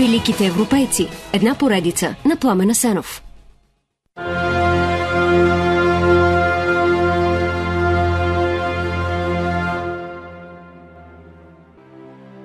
Великите 0.00 0.46
европейци. 0.46 1.08
Една 1.32 1.58
поредица 1.58 2.14
на 2.24 2.36
Пламена 2.36 2.74
Сенов. 2.74 3.22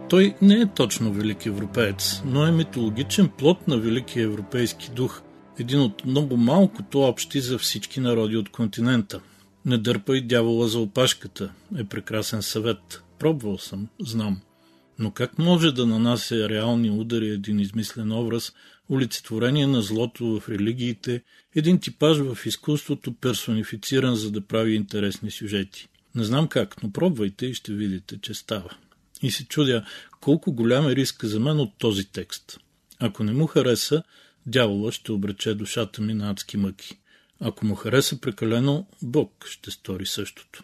Той 0.10 0.36
не 0.42 0.54
е 0.54 0.66
точно 0.76 1.14
велик 1.14 1.46
европеец, 1.46 2.22
но 2.26 2.46
е 2.46 2.52
митологичен 2.52 3.30
плод 3.38 3.68
на 3.68 3.78
великия 3.78 4.24
европейски 4.24 4.92
дух, 4.92 5.22
един 5.60 5.82
от 5.82 6.06
много 6.06 6.38
малкото 6.38 7.02
общи 7.02 7.40
за 7.40 7.58
всички 7.58 8.00
народи 8.00 8.38
от 8.38 8.50
континента. 8.50 9.20
Не 9.66 9.78
дърпай 9.78 10.22
дявола 10.22 10.68
за 10.68 10.80
опашката 10.80 11.52
е 11.78 11.84
прекрасен 11.84 12.42
съвет. 12.42 13.04
Пробвал 13.20 13.58
съм, 13.58 13.88
знам. 14.00 14.42
Но 15.00 15.12
как 15.12 15.40
може 15.40 15.72
да 15.72 15.86
нанася 15.86 16.50
реални 16.50 16.92
удари 16.92 17.30
един 17.30 17.60
измислен 17.60 18.12
образ, 18.12 18.54
олицетворение 18.90 19.68
на 19.68 19.82
злото 19.82 20.40
в 20.40 20.50
религиите, 20.50 21.24
един 21.56 21.80
типаж 21.80 22.18
в 22.18 22.46
изкуството, 22.46 23.14
персонифициран 23.14 24.16
за 24.16 24.32
да 24.32 24.42
прави 24.42 24.76
интересни 24.76 25.32
сюжети? 25.32 25.88
Не 26.16 26.24
знам 26.24 26.48
как, 26.48 26.84
но 26.84 26.92
пробвайте 26.92 27.46
и 27.46 27.54
ще 27.54 27.74
видите, 27.74 28.18
че 28.22 28.34
става. 28.34 28.70
И 29.22 29.32
се 29.32 29.46
чудя 29.46 29.86
колко 30.22 30.54
голям 30.54 30.88
е 30.88 30.96
риска 30.96 31.28
за 31.28 31.40
мен 31.40 31.60
от 31.60 31.78
този 31.78 32.06
текст. 32.06 32.60
Ако 33.00 33.24
не 33.24 33.34
му 33.34 33.48
хареса, 33.48 34.04
дявола 34.46 34.92
ще 34.92 35.12
обрече 35.12 35.54
душата 35.54 36.02
ми 36.02 36.14
на 36.14 36.30
адски 36.30 36.58
мъки. 36.58 36.98
Ако 37.40 37.66
му 37.66 37.76
хареса 37.76 38.22
прекалено, 38.22 38.88
Бог 39.02 39.46
ще 39.50 39.72
стори 39.72 40.06
същото. 40.06 40.64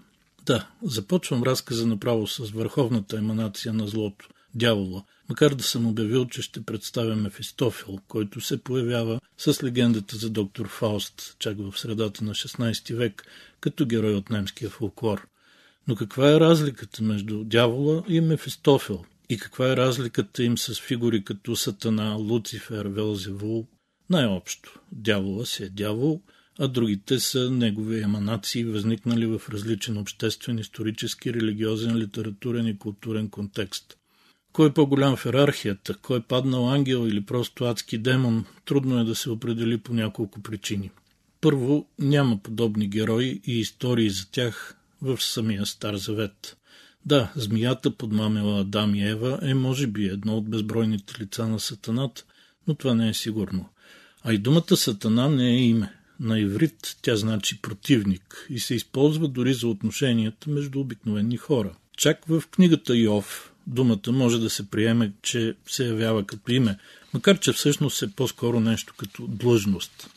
Да, 0.51 0.67
започвам 0.83 1.43
разказа 1.43 1.87
направо 1.87 2.27
с 2.27 2.49
върховната 2.49 3.17
еманация 3.17 3.73
на 3.73 3.87
злото– 3.87 4.29
дявола, 4.55 5.03
макар 5.29 5.55
да 5.55 5.63
съм 5.63 5.87
обявил, 5.87 6.25
че 6.25 6.41
ще 6.41 6.65
представя 6.65 7.15
Мефистофел, 7.15 7.99
който 8.07 8.41
се 8.41 8.63
появява 8.63 9.19
с 9.37 9.63
легендата 9.63 10.17
за 10.17 10.29
доктор 10.29 10.67
Фауст, 10.67 11.35
чак 11.39 11.57
в 11.57 11.79
средата 11.79 12.23
на 12.23 12.33
16 12.33 12.95
век, 12.95 13.23
като 13.59 13.85
герой 13.85 14.13
от 14.13 14.29
немския 14.29 14.69
фолклор. 14.69 15.27
Но 15.87 15.95
каква 15.95 16.31
е 16.31 16.39
разликата 16.39 17.03
между 17.03 17.43
дявола 17.43 18.03
и 18.07 18.21
Мефистофел? 18.21 19.05
И 19.29 19.37
каква 19.37 19.71
е 19.71 19.77
разликата 19.77 20.43
им 20.43 20.57
с 20.57 20.81
фигури 20.81 21.23
като 21.23 21.55
Сатана, 21.55 22.13
Луцифер, 22.13 22.85
Велзевул? 22.85 23.67
Най-общо, 24.09 24.79
дявола 24.91 25.45
си 25.45 25.63
е 25.63 25.69
дявол– 25.69 26.21
а 26.59 26.67
другите 26.67 27.19
са 27.19 27.51
негови 27.51 28.01
еманации, 28.01 28.63
възникнали 28.63 29.25
в 29.25 29.41
различен 29.49 29.97
обществен, 29.97 30.59
исторически, 30.59 31.33
религиозен, 31.33 31.97
литературен 31.97 32.67
и 32.67 32.77
културен 32.77 33.29
контекст. 33.29 33.97
Кой 34.53 34.69
е 34.69 34.73
по-голям 34.73 35.15
в 35.15 35.25
иерархията, 35.25 35.97
кой 35.97 36.17
е 36.17 36.21
паднал 36.21 36.69
ангел 36.69 37.07
или 37.07 37.25
просто 37.25 37.63
адски 37.63 37.97
демон, 37.97 38.45
трудно 38.65 38.99
е 38.99 39.03
да 39.03 39.15
се 39.15 39.29
определи 39.29 39.77
по 39.77 39.93
няколко 39.93 40.41
причини. 40.41 40.91
Първо, 41.41 41.87
няма 41.99 42.37
подобни 42.37 42.87
герои 42.87 43.41
и 43.45 43.59
истории 43.59 44.09
за 44.09 44.31
тях 44.31 44.77
в 45.01 45.21
самия 45.21 45.65
Стар 45.65 45.95
Завет. 45.95 46.57
Да, 47.05 47.31
змията 47.35 47.91
подмамила 47.91 48.61
Адам 48.61 48.95
и 48.95 49.07
Ева 49.09 49.39
е 49.41 49.53
може 49.53 49.87
би 49.87 50.05
едно 50.05 50.37
от 50.37 50.49
безбройните 50.49 51.21
лица 51.21 51.47
на 51.47 51.59
Сатанат, 51.59 52.25
но 52.67 52.75
това 52.75 52.93
не 52.93 53.09
е 53.09 53.13
сигурно. 53.13 53.69
А 54.23 54.33
и 54.33 54.37
думата 54.37 54.77
Сатана 54.77 55.29
не 55.29 55.49
е 55.49 55.57
име. 55.57 56.00
На 56.21 56.39
иврит 56.39 56.97
тя 57.01 57.15
значи 57.15 57.61
противник 57.61 58.47
и 58.49 58.59
се 58.59 58.75
използва 58.75 59.27
дори 59.27 59.53
за 59.53 59.67
отношенията 59.67 60.49
между 60.49 60.79
обикновени 60.79 61.37
хора. 61.37 61.73
Чак 61.97 62.25
в 62.25 62.43
книгата 62.51 62.97
Йов 62.97 63.53
думата 63.67 64.11
може 64.11 64.39
да 64.39 64.49
се 64.49 64.69
приеме, 64.69 65.11
че 65.21 65.55
се 65.67 65.87
явява 65.87 66.23
като 66.23 66.51
име, 66.51 66.77
макар 67.13 67.39
че 67.39 67.53
всъщност 67.53 68.01
е 68.01 68.11
по-скоро 68.11 68.59
нещо 68.59 68.93
като 68.97 69.27
длъжност. 69.27 70.09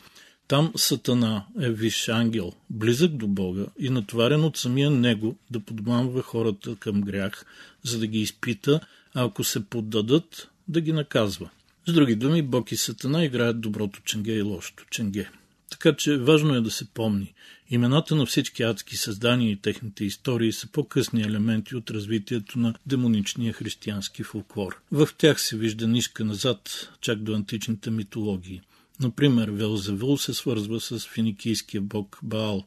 Там 0.49 0.73
Сатана 0.77 1.45
е 1.61 1.71
висш 1.71 2.09
ангел, 2.09 2.53
близък 2.71 3.17
до 3.17 3.27
Бога 3.27 3.67
и 3.79 3.91
натоварен 3.91 4.45
от 4.45 4.57
самия 4.57 4.91
него 4.91 5.37
да 5.51 5.61
подмамва 5.61 6.23
хората 6.23 6.77
към 6.77 7.01
грях, 7.01 7.47
за 7.83 7.99
да 7.99 8.07
ги 8.07 8.21
изпита, 8.21 8.81
а 9.15 9.25
ако 9.25 9.45
се 9.45 9.65
поддадат, 9.65 10.49
да 10.69 10.81
ги 10.81 10.93
наказва. 10.93 11.51
С 11.87 11.93
други 11.93 12.15
думи, 12.15 12.43
Бог 12.43 12.73
и 12.73 12.77
Сатана 12.77 13.25
играят 13.25 13.61
доброто 13.61 14.01
ченге 14.05 14.33
и 14.33 14.43
лошото 14.43 14.85
ченге. 14.91 15.29
Така 15.75 15.97
че 15.97 16.17
важно 16.17 16.55
е 16.55 16.61
да 16.61 16.71
се 16.71 16.85
помни. 16.85 17.35
Имената 17.71 18.15
на 18.15 18.27
всички 18.27 18.63
адски 18.63 18.97
създания 18.97 19.51
и 19.51 19.57
техните 19.57 20.05
истории 20.05 20.53
са 20.53 20.67
по-късни 20.67 21.23
елементи 21.23 21.77
от 21.77 21.91
развитието 21.91 22.59
на 22.59 22.75
демоничния 22.87 23.53
християнски 23.53 24.23
фолклор. 24.23 24.81
В 24.93 25.09
тях 25.19 25.41
се 25.41 25.57
вижда 25.57 25.89
нишка 25.89 26.25
назад, 26.25 26.91
чак 27.01 27.19
до 27.19 27.35
античните 27.35 27.91
митологии. 27.91 28.61
Например, 29.01 29.49
Велзевул 29.49 30.19
се 30.19 30.35
свързва 30.35 30.81
с 30.81 31.01
финикийския 31.01 31.81
бог 31.81 32.19
Баал, 32.23 32.65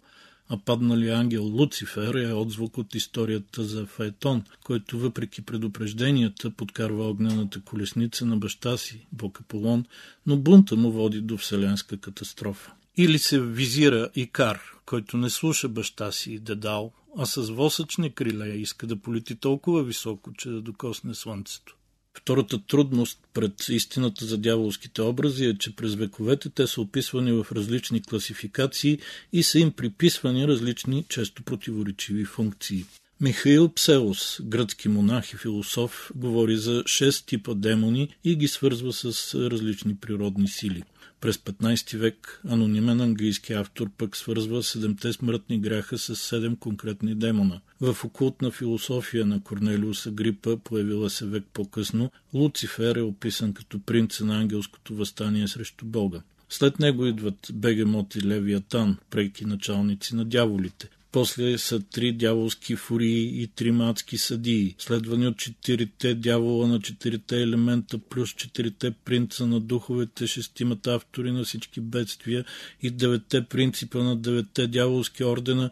а 0.49 0.57
падналия 0.57 1.17
ангел 1.17 1.43
Луцифер 1.43 2.13
е 2.13 2.33
отзвук 2.33 2.77
от 2.77 2.95
историята 2.95 3.63
за 3.63 3.85
Фаетон, 3.85 4.43
който 4.63 4.99
въпреки 4.99 5.41
предупрежденията 5.41 6.51
подкарва 6.51 7.09
огнената 7.09 7.61
колесница 7.61 8.25
на 8.25 8.37
баща 8.37 8.77
си, 8.77 9.07
бог 9.11 9.39
Аполон, 9.39 9.85
но 10.25 10.37
бунта 10.37 10.75
му 10.75 10.91
води 10.91 11.21
до 11.21 11.37
вселенска 11.37 11.97
катастрофа. 11.97 12.71
Или 12.97 13.19
се 13.19 13.41
визира 13.41 14.09
Икар, 14.15 14.59
който 14.85 15.17
не 15.17 15.29
слуша 15.29 15.69
баща 15.69 16.11
си 16.11 16.33
и 16.33 16.39
Дедал, 16.39 16.93
а 17.17 17.25
с 17.25 17.49
восъчни 17.49 18.11
криле 18.11 18.47
иска 18.47 18.87
да 18.87 18.95
полети 18.95 19.35
толкова 19.35 19.83
високо, 19.83 20.33
че 20.33 20.49
да 20.49 20.61
докосне 20.61 21.15
слънцето. 21.15 21.75
Втората 22.17 22.59
трудност 22.67 23.19
пред 23.33 23.69
истината 23.69 24.25
за 24.25 24.37
дяволските 24.37 25.01
образи 25.01 25.45
е, 25.45 25.57
че 25.57 25.75
през 25.75 25.95
вековете 25.95 26.49
те 26.49 26.67
са 26.67 26.81
описвани 26.81 27.31
в 27.31 27.45
различни 27.51 28.01
класификации 28.01 28.99
и 29.33 29.43
са 29.43 29.59
им 29.59 29.71
приписвани 29.71 30.47
различни, 30.47 31.05
често 31.09 31.43
противоречиви 31.43 32.25
функции. 32.25 32.85
Михаил 33.21 33.69
Пселос, 33.69 34.39
гръцки 34.43 34.89
монах 34.89 35.33
и 35.33 35.37
философ, 35.37 36.11
говори 36.15 36.57
за 36.57 36.83
шест 36.85 37.25
типа 37.25 37.53
демони 37.53 38.15
и 38.23 38.35
ги 38.35 38.47
свързва 38.47 38.93
с 38.93 39.35
различни 39.35 39.95
природни 39.95 40.47
сили– 40.47 40.83
през 41.21 41.37
15 41.37 41.97
век 41.97 42.41
анонимен 42.47 43.01
английски 43.01 43.53
автор 43.53 43.89
пък 43.97 44.17
свързва 44.17 44.63
седемте 44.63 45.13
смъртни 45.13 45.59
гряха 45.59 45.97
с 45.97 46.15
седем 46.15 46.55
конкретни 46.55 47.15
демона. 47.15 47.61
В 47.81 47.97
окултна 48.05 48.51
философия 48.51 49.25
на 49.25 49.43
Корнелиус 49.43 50.05
Агрипа, 50.05 50.57
появила 50.57 51.09
се 51.09 51.25
век 51.25 51.43
по-късно, 51.53 52.11
Луцифер 52.33 52.95
е 52.95 53.01
описан 53.01 53.53
като 53.53 53.79
принца 53.79 54.25
на 54.25 54.39
ангелското 54.39 54.95
възстание 54.95 55.47
срещу 55.47 55.85
Бога. 55.85 56.21
След 56.49 56.79
него 56.79 57.05
идват 57.05 57.47
Бегемот 57.53 58.15
и 58.15 58.21
Левиатан, 58.21 58.97
преки 59.09 59.45
началници 59.45 60.15
на 60.15 60.25
дяволите. 60.25 60.89
После 61.11 61.57
са 61.57 61.79
три 61.79 62.11
дяволски 62.11 62.75
фурии 62.75 63.41
и 63.41 63.47
три 63.47 63.71
мадски 63.71 64.17
съдии, 64.17 64.75
следвани 64.77 65.27
от 65.27 65.37
четирите 65.37 66.13
дявола 66.13 66.67
на 66.67 66.81
четирите 66.81 67.41
елемента, 67.41 67.97
плюс 67.97 68.29
четирите 68.29 68.91
принца 68.91 69.47
на 69.47 69.59
духовете, 69.59 70.27
шестимата 70.27 70.93
автори 70.95 71.31
на 71.31 71.43
всички 71.43 71.81
бедствия 71.81 72.45
и 72.81 72.89
деветте 72.89 73.45
принципа 73.45 74.03
на 74.03 74.15
деветте 74.15 74.67
дяволски 74.67 75.23
ордена. 75.23 75.69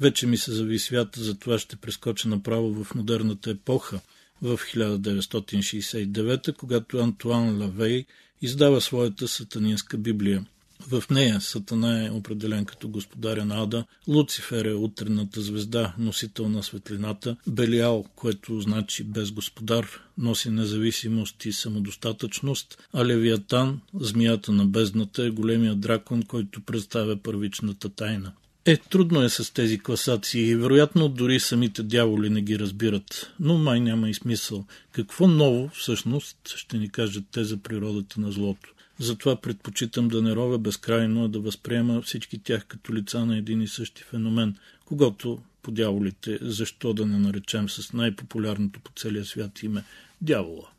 Вече 0.00 0.26
ми 0.26 0.36
се 0.36 0.52
зави 0.52 0.78
свята, 0.78 1.22
затова 1.22 1.58
ще 1.58 1.76
прескоча 1.76 2.28
направо 2.28 2.84
в 2.84 2.94
модерната 2.94 3.50
епоха 3.50 4.00
в 4.42 4.58
1969, 4.58 6.56
когато 6.56 6.98
Антуан 6.98 7.62
Лавей 7.62 8.04
издава 8.42 8.80
своята 8.80 9.28
сатанинска 9.28 9.98
библия. 9.98 10.44
В 10.80 11.02
нея 11.10 11.40
Сатана 11.40 12.06
е 12.06 12.10
определен 12.10 12.64
като 12.64 12.88
господаря 12.88 13.44
на 13.44 13.62
Ада, 13.62 13.84
Луцифер 14.08 14.64
е 14.64 14.74
утренната 14.74 15.40
звезда, 15.40 15.94
носител 15.98 16.48
на 16.48 16.62
светлината, 16.62 17.36
Белиал, 17.46 18.04
което 18.16 18.60
значи 18.60 19.04
без 19.04 19.32
господар, 19.32 19.86
носи 20.18 20.50
независимост 20.50 21.44
и 21.44 21.52
самодостатъчност, 21.52 22.88
а 22.92 23.04
Левиатан, 23.04 23.80
змията 23.94 24.52
на 24.52 24.66
бездната, 24.66 25.24
е 25.24 25.30
големия 25.30 25.74
дракон, 25.74 26.22
който 26.22 26.60
представя 26.60 27.16
първичната 27.16 27.88
тайна. 27.88 28.32
Е, 28.64 28.76
трудно 28.76 29.22
е 29.22 29.28
с 29.28 29.54
тези 29.54 29.78
класации 29.78 30.48
и 30.48 30.56
вероятно 30.56 31.08
дори 31.08 31.40
самите 31.40 31.82
дяволи 31.82 32.30
не 32.30 32.42
ги 32.42 32.58
разбират, 32.58 33.32
но 33.40 33.58
май 33.58 33.80
няма 33.80 34.10
и 34.10 34.14
смисъл. 34.14 34.64
Какво 34.92 35.26
ново 35.26 35.70
всъщност 35.74 36.36
ще 36.56 36.78
ни 36.78 36.88
кажат 36.90 37.24
те 37.32 37.44
за 37.44 37.56
природата 37.56 38.20
на 38.20 38.32
злото? 38.32 38.74
Затова 38.98 39.40
предпочитам 39.40 40.08
да 40.08 40.22
не 40.22 40.34
ровя 40.34 40.58
безкрайно, 40.58 41.24
а 41.24 41.28
да 41.28 41.40
възприема 41.40 42.02
всички 42.02 42.38
тях 42.38 42.66
като 42.66 42.94
лица 42.94 43.26
на 43.26 43.36
един 43.36 43.62
и 43.62 43.68
същи 43.68 44.02
феномен, 44.02 44.56
когато 44.84 45.38
по 45.62 45.70
дяволите, 45.70 46.38
защо 46.42 46.92
да 46.92 47.06
не 47.06 47.18
наречем 47.18 47.68
с 47.68 47.92
най-популярното 47.92 48.80
по 48.80 48.92
целия 48.96 49.24
свят 49.24 49.62
име 49.62 49.84
дявола. 50.20 50.70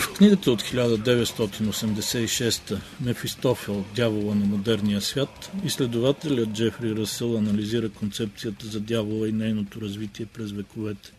В 0.00 0.12
книгата 0.12 0.52
от 0.52 0.62
1986 0.62 2.78
Мефистофел 3.00 3.84
Дявола 3.94 4.34
на 4.34 4.46
модерния 4.46 5.00
свят, 5.00 5.50
изследователят 5.64 6.52
Джефри 6.52 6.96
Расъл 6.96 7.36
анализира 7.36 7.88
концепцията 7.88 8.66
за 8.66 8.80
дявола 8.80 9.28
и 9.28 9.32
нейното 9.32 9.80
развитие 9.80 10.26
през 10.26 10.52
вековете. 10.52 11.12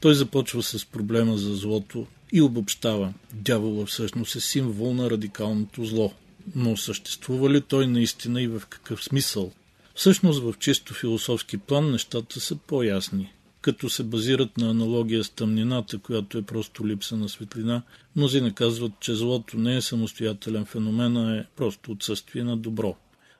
Той 0.00 0.14
започва 0.14 0.62
с 0.62 0.84
проблема 0.84 1.38
за 1.38 1.54
злото 1.54 2.06
и 2.32 2.42
обобщава. 2.42 3.12
Дявола 3.32 3.86
всъщност 3.86 4.36
е 4.36 4.40
символ 4.40 4.94
на 4.94 5.10
радикалното 5.10 5.84
зло. 5.84 6.12
Но 6.54 6.76
съществува 6.76 7.50
ли 7.50 7.60
той 7.60 7.86
наистина 7.86 8.42
и 8.42 8.48
в 8.48 8.62
какъв 8.68 9.04
смисъл? 9.04 9.52
Всъщност 9.94 10.42
в 10.42 10.54
чисто 10.58 10.94
философски 10.94 11.58
план 11.58 11.90
нещата 11.90 12.40
са 12.40 12.56
по-ясни 12.56 13.32
като 13.60 13.90
се 13.90 14.02
базират 14.02 14.56
на 14.56 14.70
аналогия 14.70 15.24
с 15.24 15.30
тъмнината, 15.30 15.98
която 15.98 16.38
е 16.38 16.42
просто 16.42 16.88
липса 16.88 17.16
на 17.16 17.28
светлина. 17.28 17.82
Мнозина 18.16 18.54
казват, 18.54 18.92
че 19.00 19.14
злото 19.14 19.58
не 19.58 19.76
е 19.76 19.80
самостоятелен 19.80 20.64
феномен, 20.64 21.16
а 21.16 21.36
е 21.36 21.44
просто 21.56 21.92
отсъствие 21.92 22.44
на 22.44 22.56
добро. 22.56 22.96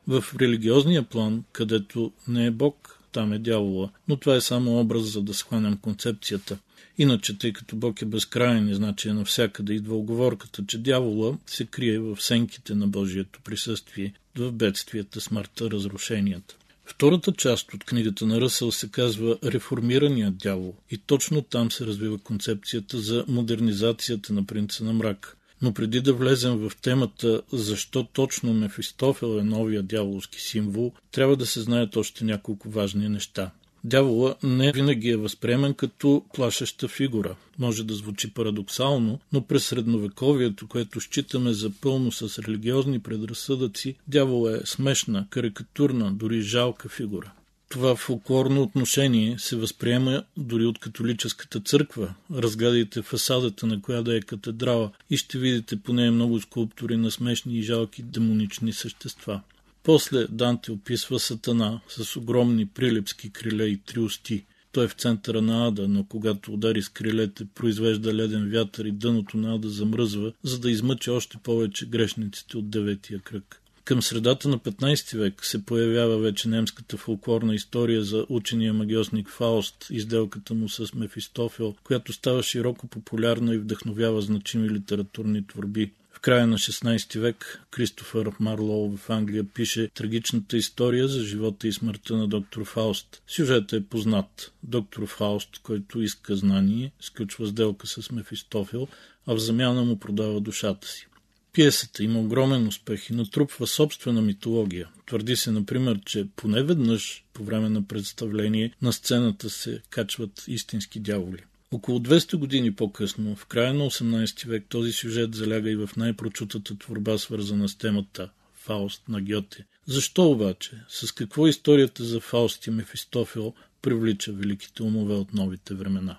В 0.06 0.24
религиозния 0.40 1.02
план, 1.02 1.44
където 1.52 2.12
не 2.28 2.46
е 2.46 2.50
Бог, 2.50 3.00
там 3.12 3.32
е 3.32 3.38
дявола, 3.38 3.90
но 4.08 4.16
това 4.16 4.34
е 4.34 4.40
само 4.40 4.80
образ, 4.80 5.02
за 5.02 5.22
да 5.22 5.34
схванем 5.34 5.76
концепцията. 5.76 6.58
Иначе, 6.98 7.38
тъй 7.38 7.52
като 7.52 7.76
Бог 7.76 8.02
е 8.02 8.04
безкрайен 8.04 8.68
и 8.68 8.74
значи 8.74 9.08
е 9.08 9.12
навсякъде, 9.12 9.72
идва 9.72 9.96
оговорката, 9.96 10.64
че 10.66 10.78
дявола 10.78 11.38
се 11.46 11.64
крие 11.64 11.98
в 11.98 12.16
сенките 12.20 12.74
на 12.74 12.88
Божието 12.88 13.40
присъствие, 13.44 14.12
в 14.36 14.52
бедствията, 14.52 15.20
смъртта, 15.20 15.70
разрушенията. 15.70 16.56
Втората 16.90 17.32
част 17.32 17.74
от 17.74 17.84
книгата 17.84 18.26
на 18.26 18.40
Ръсъл 18.40 18.72
се 18.72 18.90
казва 18.90 19.38
Реформираният 19.44 20.38
дявол 20.38 20.74
и 20.90 20.98
точно 20.98 21.42
там 21.42 21.70
се 21.70 21.86
развива 21.86 22.18
концепцията 22.18 22.98
за 22.98 23.24
модернизацията 23.28 24.32
на 24.32 24.46
принца 24.46 24.84
на 24.84 24.92
мрак. 24.92 25.36
Но 25.62 25.74
преди 25.74 26.00
да 26.00 26.12
влезем 26.12 26.56
в 26.56 26.72
темата 26.82 27.42
защо 27.52 28.04
точно 28.04 28.54
Мефистофел 28.54 29.38
е 29.38 29.42
новия 29.42 29.82
дяволски 29.82 30.40
символ, 30.40 30.92
трябва 31.12 31.36
да 31.36 31.46
се 31.46 31.60
знаят 31.60 31.96
още 31.96 32.24
няколко 32.24 32.70
важни 32.70 33.08
неща. 33.08 33.50
Дявола 33.88 34.34
не 34.42 34.72
винаги 34.72 35.10
е 35.10 35.16
възприемен 35.16 35.74
като 35.74 36.24
плашеща 36.34 36.88
фигура. 36.88 37.36
Може 37.58 37.84
да 37.84 37.94
звучи 37.94 38.34
парадоксално, 38.34 39.20
но 39.32 39.42
през 39.42 39.66
средновековието, 39.66 40.68
което 40.68 41.00
считаме 41.00 41.52
за 41.52 41.70
пълно 41.70 42.12
с 42.12 42.38
религиозни 42.38 42.98
предразсъдъци, 42.98 43.94
дявола 44.08 44.52
е 44.52 44.60
смешна, 44.64 45.26
карикатурна, 45.30 46.12
дори 46.12 46.42
жалка 46.42 46.88
фигура. 46.88 47.32
Това 47.68 47.96
фолклорно 47.96 48.62
отношение 48.62 49.38
се 49.38 49.56
възприема 49.56 50.24
дори 50.36 50.64
от 50.64 50.78
католическата 50.78 51.60
църква. 51.60 52.14
Разгледайте 52.34 53.02
фасадата 53.02 53.66
на 53.66 53.82
коя 53.82 54.02
да 54.02 54.16
е 54.16 54.20
катедрала 54.20 54.90
и 55.10 55.16
ще 55.16 55.38
видите 55.38 55.76
по 55.76 55.92
нея 55.92 56.12
много 56.12 56.40
скулптури 56.40 56.96
на 56.96 57.10
смешни 57.10 57.58
и 57.58 57.62
жалки 57.62 58.02
демонични 58.02 58.72
същества. 58.72 59.40
После 59.88 60.26
Данте 60.30 60.72
описва 60.72 61.18
Сатана 61.18 61.80
с 61.88 62.16
огромни 62.16 62.66
прилепски 62.66 63.30
криле 63.30 63.64
и 63.64 63.76
три 63.76 64.00
усти. 64.00 64.44
Той 64.72 64.84
е 64.84 64.88
в 64.88 64.92
центъра 64.92 65.42
на 65.42 65.66
ада, 65.66 65.88
но 65.88 66.04
когато 66.04 66.52
удари 66.52 66.82
с 66.82 66.88
крилете, 66.88 67.44
произвежда 67.54 68.14
леден 68.14 68.50
вятър 68.50 68.84
и 68.84 68.92
дъното 68.92 69.36
на 69.36 69.54
ада 69.54 69.68
замръзва, 69.68 70.32
за 70.42 70.58
да 70.58 70.70
измъчи 70.70 71.10
още 71.10 71.38
повече 71.42 71.86
грешниците 71.86 72.56
от 72.56 72.70
деветия 72.70 73.20
кръг. 73.20 73.62
Към 73.84 74.02
средата 74.02 74.48
на 74.48 74.58
15 74.58 75.18
век 75.18 75.44
се 75.44 75.64
появява 75.64 76.18
вече 76.18 76.48
немската 76.48 76.96
фолклорна 76.96 77.54
история 77.54 78.02
за 78.02 78.26
учения 78.28 78.74
магиосник 78.74 79.28
Фауст, 79.28 79.86
изделката 79.90 80.54
му 80.54 80.68
с 80.68 80.94
Мефистофел, 80.94 81.74
която 81.84 82.12
става 82.12 82.42
широко 82.42 82.86
популярна 82.86 83.54
и 83.54 83.58
вдъхновява 83.58 84.22
значими 84.22 84.70
литературни 84.70 85.46
творби. 85.46 85.92
В 86.18 86.20
края 86.20 86.46
на 86.46 86.58
16 86.58 87.18
век 87.18 87.62
Кристофър 87.70 88.30
Марлоу 88.40 88.96
в 88.96 89.10
Англия 89.10 89.44
пише 89.44 89.88
трагичната 89.94 90.56
история 90.56 91.08
за 91.08 91.24
живота 91.24 91.68
и 91.68 91.72
смъртта 91.72 92.16
на 92.16 92.28
доктор 92.28 92.64
Фауст. 92.64 93.22
Сюжетът 93.26 93.72
е 93.72 93.84
познат. 93.84 94.52
Доктор 94.62 95.06
Фауст, 95.06 95.58
който 95.62 96.02
иска 96.02 96.36
знание, 96.36 96.92
сключва 97.00 97.46
сделка 97.46 97.86
с 97.86 98.10
Мефистофил, 98.10 98.88
а 99.26 99.34
в 99.34 99.38
замяна 99.38 99.84
му 99.84 99.98
продава 99.98 100.40
душата 100.40 100.88
си. 100.88 101.06
Пиесата 101.52 102.04
има 102.04 102.20
огромен 102.20 102.66
успех 102.66 103.10
и 103.10 103.14
натрупва 103.14 103.66
собствена 103.66 104.22
митология. 104.22 104.88
Твърди 105.06 105.36
се, 105.36 105.50
например, 105.50 106.00
че 106.06 106.26
поне 106.36 106.62
веднъж 106.62 107.24
по 107.32 107.44
време 107.44 107.68
на 107.68 107.86
представление 107.86 108.72
на 108.82 108.92
сцената 108.92 109.50
се 109.50 109.80
качват 109.90 110.44
истински 110.48 111.00
дяволи. 111.00 111.44
Около 111.72 111.98
200 111.98 112.36
години 112.36 112.74
по-късно, 112.74 113.36
в 113.36 113.46
края 113.46 113.74
на 113.74 113.84
18 113.84 114.48
век, 114.48 114.64
този 114.68 114.92
сюжет 114.92 115.34
заляга 115.34 115.70
и 115.70 115.76
в 115.76 115.90
най-прочутата 115.96 116.78
творба, 116.78 117.18
свързана 117.18 117.68
с 117.68 117.78
темата 117.78 118.30
Фауст 118.54 119.08
на 119.08 119.20
Гьоте. 119.20 119.64
Защо 119.86 120.30
обаче? 120.30 120.70
С 120.88 121.12
какво 121.12 121.46
историята 121.46 122.04
за 122.04 122.20
Фауст 122.20 122.66
и 122.66 122.70
Мефистофил 122.70 123.54
привлича 123.82 124.32
великите 124.32 124.82
умове 124.82 125.14
от 125.14 125.34
новите 125.34 125.74
времена? 125.74 126.18